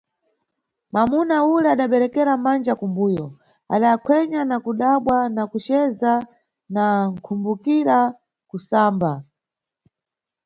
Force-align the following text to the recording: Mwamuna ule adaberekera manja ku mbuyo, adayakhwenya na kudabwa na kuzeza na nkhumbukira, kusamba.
Mwamuna 0.91 1.35
ule 1.53 1.67
adaberekera 1.73 2.33
manja 2.43 2.73
ku 2.79 2.85
mbuyo, 2.91 3.27
adayakhwenya 3.73 4.41
na 4.49 4.57
kudabwa 4.65 5.15
na 5.35 5.43
kuzeza 5.51 6.13
na 6.75 6.83
nkhumbukira, 7.11 7.97
kusamba. 8.49 9.11